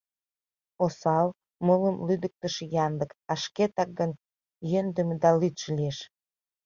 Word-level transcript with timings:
Осал, 0.85 1.27
молым 1.67 1.95
лӱдыктышӧ 2.07 2.63
янлык, 2.85 3.11
а 3.31 3.33
шкетак 3.43 3.89
гын 3.99 4.11
йӧндымӧ 4.71 5.15
да 5.23 5.29
лӱдшӧ 5.39 5.69
лиеш. 5.77 5.97